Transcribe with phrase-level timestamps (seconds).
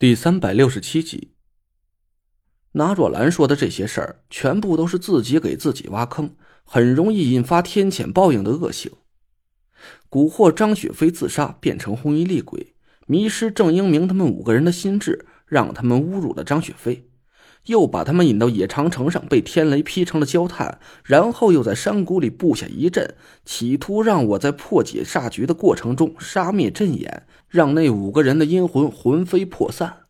[0.00, 1.32] 第三百六十七集，
[2.72, 6.34] 拿若兰说的这些事儿，全部都是自己给自己挖坑，
[6.64, 8.90] 很容易引发天谴报应的恶行。
[10.08, 12.74] 蛊惑张雪飞自杀，变成红衣厉鬼，
[13.06, 17.09] 迷失郑英明他们五个人的心智，让他们侮辱了张雪飞，
[17.66, 23.14] 又把他们引到野长城上，被天雷劈成了焦炭，然后又在山谷里布下一阵，
[23.44, 27.26] 企图让我在破解煞局的过程中杀灭阵眼。
[27.48, 30.04] 让那五个人的阴魂魂飞魄散，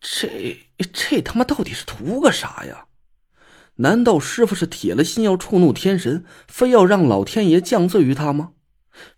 [0.00, 0.58] 这
[0.90, 2.86] 这他妈到底是图个啥呀？
[3.76, 8.52] 难道师傅是铁了心要触怒天神，非要让老天爷降罪于他吗？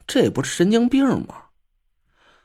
[0.06, 1.46] 这不是神经病吗？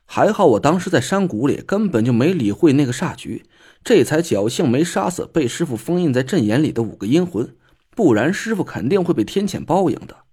[0.06, 3.46] 还好我当时在山谷里，根本就没理会那个煞局，
[3.88, 7.56] 这才侥幸没杀死被师傅封印在阵眼里的五个阴魂，
[7.92, 10.26] 不然师傅肯定会被天谴报应的。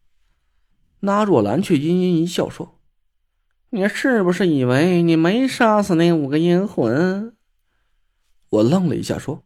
[0.98, 2.80] 那若兰却阴阴一笑说。
[3.70, 7.36] 你是不是以为你没杀死那五个阴魂？
[8.48, 9.44] 我愣了一下，说：“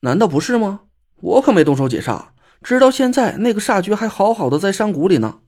[0.00, 0.82] 难道不是吗？
[1.16, 2.26] 我可没动手解煞，
[2.62, 5.40] 直到现在，那个煞局还好好的在山谷里呢。”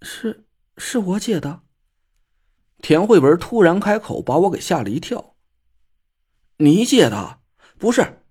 [0.00, 0.44] 是，
[0.78, 1.62] 是我解的。
[2.78, 5.33] 田慧文突然开口，把我给吓了一跳。
[6.58, 7.38] 你解的？
[7.78, 8.22] 不是，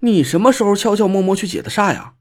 [0.00, 2.14] 你什么时候悄悄摸摸去解的煞呀？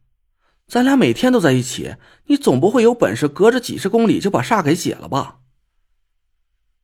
[0.68, 5.40] 咱俩每天都在一起，你总不会有本事隔着几十公里就把煞给解了吧？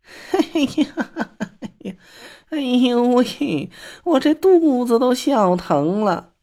[0.32, 1.96] 哎呀，
[2.50, 3.70] 哎呦喂！
[4.04, 6.34] 我这肚子都笑疼了。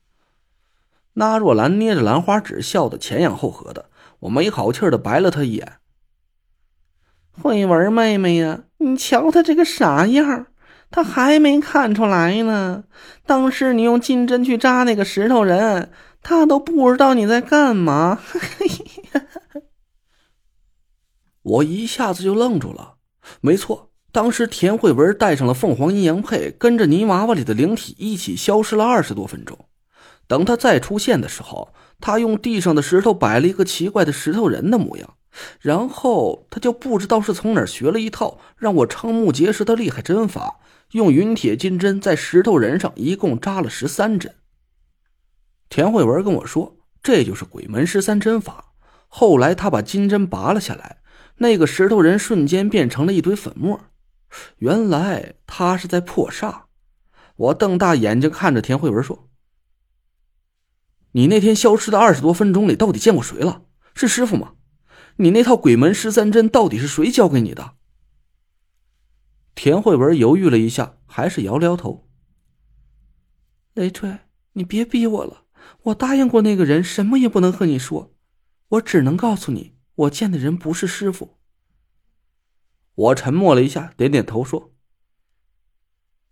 [1.15, 3.91] 那若兰捏着兰花指，笑得前仰后合的。
[4.21, 5.79] 我没好气的白了他一眼。
[7.33, 10.47] 慧文妹妹呀，你瞧他这个傻样，
[10.91, 12.85] 他还没看出来呢。
[13.25, 15.91] 当时你用金针去扎那个石头人，
[16.23, 18.21] 他都不知道你在干嘛。
[21.43, 22.97] 我一下子就愣住了。
[23.41, 29.67] 没错，当时田慧文带上了凤凰阴阳配，跟着泥娃娃里的灵体一起消失了二十多分钟。
[30.27, 35.15] 等他再出现的时候，他用地上的石头摆了一个奇怪的石头人的模样，
[35.61, 40.61] 然后他就不知道是从哪儿学了一套让我瞠目结舌的厉害针法，
[40.93, 44.35] 用云铁金针在石头人上一共扎了十三针。
[45.69, 48.73] 田慧文跟我说，这就是鬼门十三针法。
[49.07, 50.99] 后来他把金针拔了下来。
[51.43, 53.81] 那个石头人瞬间变成了一堆粉末，
[54.59, 56.65] 原来他是在破煞。
[57.37, 59.31] 我瞪大眼睛看着田慧文说
[61.13, 63.63] ：“你那天消失的二十多分钟里，到底见过谁了？
[63.95, 64.53] 是师傅吗？
[65.17, 67.77] 你那套鬼门十三针到底是谁教给你的？”
[69.55, 72.09] 田慧文犹豫了一下，还是摇了摇头
[73.75, 74.19] ：“雷锤，
[74.53, 75.45] 你别逼我了，
[75.85, 78.15] 我答应过那个人，什么也不能和你说，
[78.69, 81.37] 我只能告诉你。”我见的人不是师傅。
[82.95, 84.73] 我沉默了一下，点点头说：“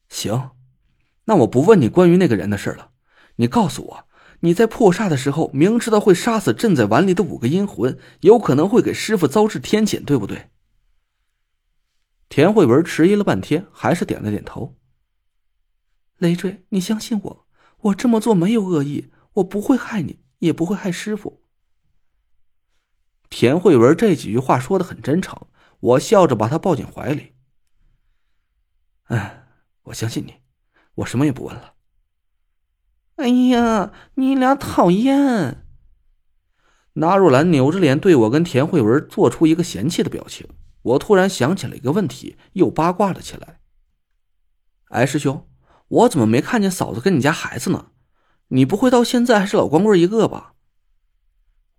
[0.09, 0.53] 行，
[1.27, 2.93] 那我不问你关于那个人的事了。
[3.37, 4.09] 你告诉我，
[4.41, 10.49] 你在破煞的时候，明知道会杀死镇在碗里的五个阴魂，有可能会给师傅遭致天谴，对不对？”
[12.29, 14.77] 田慧文迟疑了半天，还是点了点头。
[16.19, 17.47] 累赘，你相信我，
[17.79, 21.43] 我这么做没有恶意，我不会害你，也不会害师傅。
[23.31, 25.47] 田慧文这几句话说的很真诚，
[25.81, 27.35] 我笑着把她抱进怀里。
[29.05, 29.47] 哎，
[29.85, 30.35] 我相信你，
[30.97, 31.75] 我什么也不问了。
[33.17, 35.65] 哎呀，你俩讨厌！
[36.95, 40.49] 纳若兰扭着脸对我跟田慧文做出一个嫌弃的表情。
[40.83, 43.61] 我突然想起了一个问题，又八卦了起来。
[44.89, 45.49] 哎，师兄，
[45.89, 47.91] 我怎么没看见嫂子跟你家孩子呢？
[48.49, 50.55] 你不会到现在还是老光棍一个吧？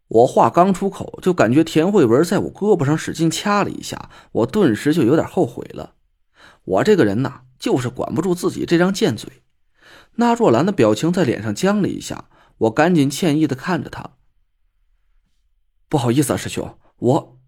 [0.08, 5.96] 我话刚出口，就感觉田慧文在我胳膊上使劲掐了一下，我顿时就有点后悔了。
[6.64, 9.44] 我这个人呐，就是管不住自己这张贱嘴。
[10.16, 14.18] 那若兰的表情在脸上僵了一下，我赶紧歉意的看着她。
[15.88, 17.40] 不好意思啊，师兄，我，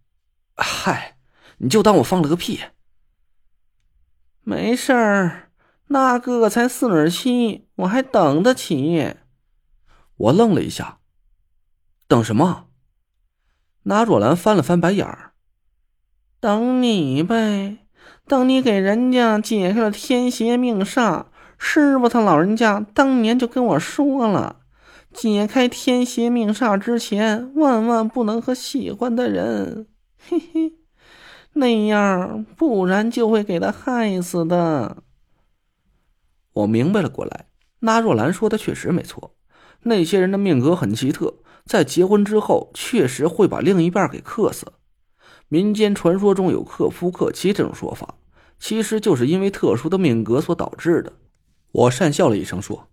[0.55, 1.17] 嗨，
[1.63, 2.59] 你就当我放了个屁。
[4.43, 5.51] 没事儿，
[5.89, 9.13] 那个才四十七，我还等得起。
[10.17, 10.97] 我愣了一下。
[12.07, 12.65] 等什么？
[13.83, 15.33] 那若兰翻了翻白眼儿。
[16.39, 17.77] 等你呗，
[18.25, 21.27] 等你给人家解开了天邪命煞。
[21.59, 24.61] 师傅他老人家当年就跟我说了，
[25.13, 29.85] 解开天邪命煞之前，万万不能和喜欢的人，
[30.17, 30.73] 嘿嘿，
[31.53, 35.03] 那样不然就会给他害死的。
[36.53, 37.47] 我明白了过来，
[37.79, 39.35] 那若兰说的确实没错，
[39.83, 41.35] 那些人的命格很奇特。
[41.65, 44.73] 在结婚之后，确实会把另一半给克死。
[45.47, 48.15] 民间传说中有克夫克妻这种说法，
[48.57, 51.13] 其实就是因为特殊的命格所导致的。
[51.71, 52.87] 我讪笑了一声说：“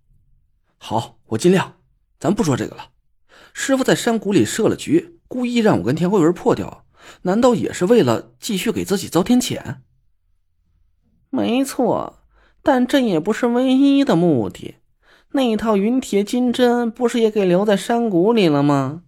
[0.77, 1.77] 好，我尽量。
[2.21, 2.91] 咱不说这个了。
[3.53, 6.85] 师傅在山谷里设了局，故意让我跟田慧文破掉，
[7.23, 9.77] 难道也是为了继续给自己遭天谴？”
[11.31, 12.21] 没错，
[12.63, 14.77] 但这也不是唯一的目的。
[15.33, 19.03] 那套云铁金针不是也给留在山谷里了吗？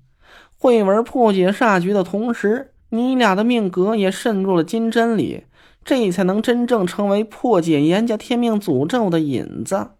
[0.58, 5.44] 慧文破解煞局的同时，你俩的命格也渗入了金针里，
[5.82, 9.92] 这才能真正成为破解严家天命诅咒的引子。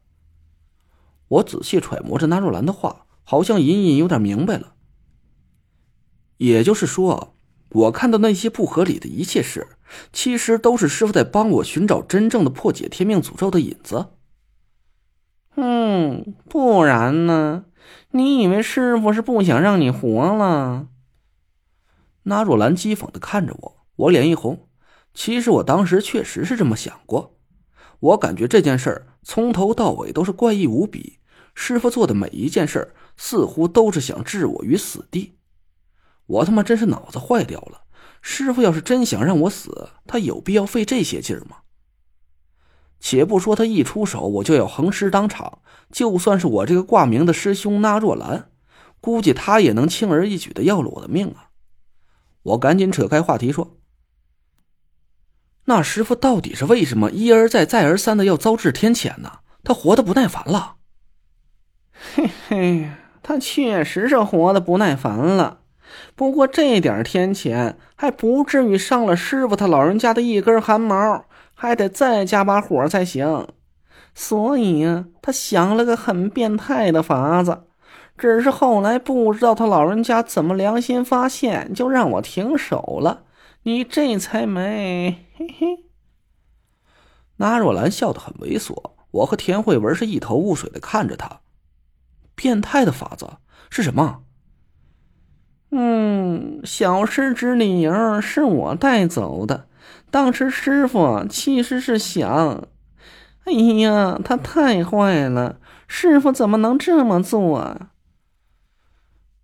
[1.29, 4.75] 我仔细揣摩着纳若兰的话，好像隐隐有点明白了。
[6.37, 7.35] 也就是说，
[7.71, 9.69] 我看到那些不合理的一切事，
[10.13, 14.09] 其实都是师傅在帮我寻找真正的破解天命诅咒的引子。
[15.57, 17.65] 嗯，不然呢？
[18.13, 20.89] 你以为师傅是不想让你活了？
[22.25, 24.69] 那若兰讥讽的看着我，我脸一红。
[25.13, 27.37] 其实我当时确实是这么想过。
[28.01, 31.19] 我感觉这件事儿从头到尾都是怪异无比，
[31.55, 35.35] 师傅做的每一件事似乎都是想置我于死地。
[36.31, 37.83] 我他妈真是脑子坏掉了！
[38.23, 41.59] 师傅要是真想让我死，他有必要费这些劲儿吗？
[43.01, 45.61] 且不说他一出手我就要横尸当场，
[45.91, 48.51] 就算是我这个挂名的师兄那若兰，
[49.01, 51.49] 估计他也能轻而易举的要了我的命啊！
[52.43, 53.79] 我赶紧扯开话题说
[55.65, 59.41] ：“那师傅到底是为什么一而再再而三的要遭致天谴呢？
[59.65, 60.77] 他活得不耐烦了。”
[62.15, 62.91] 嘿嘿，
[63.23, 65.60] 他确实是活得不耐烦了，
[66.15, 71.25] 不过这点天谴还不至于伤了师傅他老人家的一根汗毛。
[71.53, 73.47] 还得再加把火才行，
[74.15, 77.65] 所以啊，他想了个很变态的法子，
[78.17, 83.25] 只是后来不知道他老人家怎么良心发现，就让我停手了。
[83.65, 85.85] 你这才没，嘿嘿。
[87.37, 91.41] 那若兰笑得很猥琐，我和田慧文是一头雾水的看着他。
[92.35, 93.29] 变态的法子
[93.69, 94.23] 是什么？
[95.71, 99.67] 嗯，小师侄李莹是我带走的。
[100.11, 102.69] 当时师傅其实是想，
[103.45, 105.61] 哎呀，他太坏了！
[105.87, 107.77] 师傅怎么能这么做？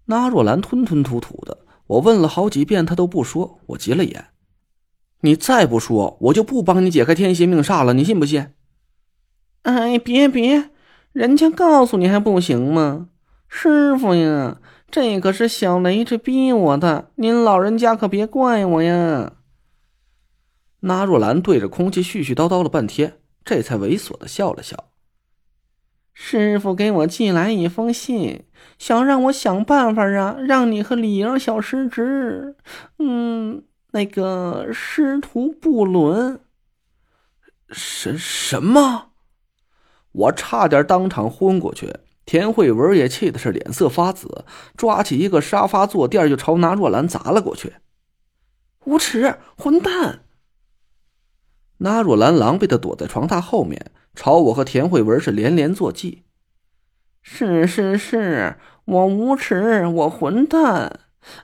[0.07, 3.61] 那若兰吞吞吐吐的，我问了好几遍，他都不说。
[3.67, 4.27] 我急了眼，
[5.21, 8.49] 你再不说，我就不帮你解开天邪命煞了，你信不信？
[9.63, 10.71] 哎，别别，
[11.13, 13.09] 人家告诉你还不行吗？
[13.49, 14.61] 师傅呀，
[14.91, 19.35] 这可是小雷这逼我的，您老人家可别怪我呀。
[20.81, 24.91] 那若兰对着空气絮絮叨叨了半天，这才猥琐的笑了笑。
[26.15, 28.45] 师傅给我寄来一封信，
[28.79, 32.57] 想让我想办法啊，让你和李莹小师侄，
[32.99, 36.41] 嗯，那个师徒不伦。
[37.69, 39.11] 什什么？
[40.13, 41.93] 我差点当场昏过去。
[42.27, 44.45] 田慧文也气的是脸色发紫，
[44.77, 47.75] 抓起一个沙发坐垫就朝那若兰砸了过去。
[48.85, 50.25] 无耻，混蛋！
[51.79, 56.25] 那若兰狼狈的躲在床榻后面，朝我和田慧文是连连作揖。
[57.23, 61.01] 是是是，我无耻，我混蛋。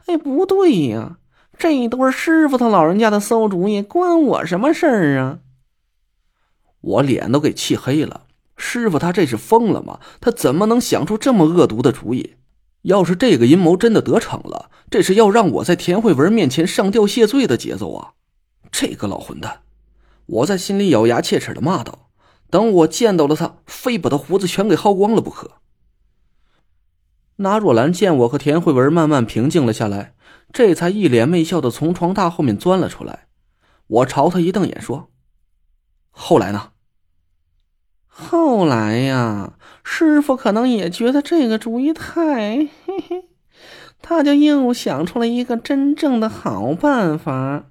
[0.07, 1.19] 哎，不对呀，
[1.57, 5.39] 这都是师傅他老人家的馊主意，关我什么事儿啊？
[6.81, 8.27] 我脸都给气黑了。
[8.65, 9.99] 师傅他这是疯了吗？
[10.21, 12.37] 他怎么能想出这么恶毒的主意？
[12.83, 18.13] 要是这个阴谋真的得逞了，这是要让我在田慧文面前上吊谢罪的节奏啊！
[18.71, 19.63] 这个老混蛋！
[20.27, 22.09] 我在心里咬牙切齿的骂道
[22.51, 25.51] ：“等我见到了他，非把他胡子全给薅光了不可。”
[27.37, 30.15] 那若兰见我和田慧文慢慢平静了下来，
[30.53, 33.27] 这才一脸媚笑的从床榻后面钻了出来。
[33.89, 35.11] 我朝他一瞪眼说
[36.13, 36.71] ：“后来呢？”
[38.15, 42.69] 后来呀，师傅可能也觉得这个主意太……
[42.87, 43.25] 嘿嘿，
[44.03, 47.65] 他就又想出了一个真正的好办法。